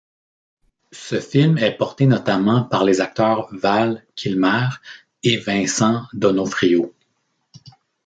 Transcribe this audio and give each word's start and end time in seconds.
Ce 0.91 1.19
film 1.19 1.59
est 1.59 1.77
porté 1.77 2.07
notamment 2.07 2.63
par 2.63 2.83
les 2.85 3.01
acteurs 3.01 3.47
Val 3.51 4.03
Kilmer 4.15 4.67
et 5.21 5.37
Vincent 5.37 6.05
D'Onofrio. 6.13 6.91